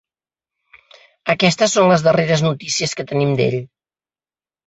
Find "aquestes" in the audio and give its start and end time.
1.33-1.75